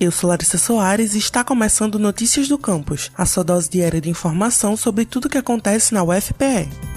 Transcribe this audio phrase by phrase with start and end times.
[0.00, 4.08] Eu sou Larissa Soares e está começando Notícias do Campus, a sua dose diária de
[4.08, 6.87] informação sobre tudo o que acontece na UFPE.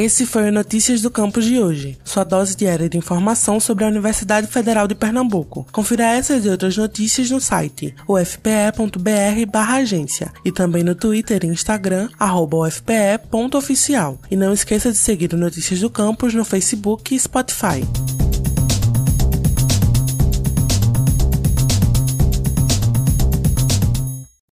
[0.00, 3.88] Esse foi o Notícias do Campus de hoje, sua dose diária de informação sobre a
[3.88, 5.66] Universidade Federal de Pernambuco.
[5.72, 14.20] Confira essas e outras notícias no site ufpe.br/agência e também no Twitter e Instagram @ufpe.oficial.
[14.30, 17.84] E não esqueça de seguir o Notícias do Campus no Facebook e Spotify.